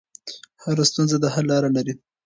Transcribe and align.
هر 0.63 0.77
ستونزه 0.89 1.17
د 1.19 1.25
حل 1.33 1.45
لار 1.49 1.63
لري. 1.77 1.93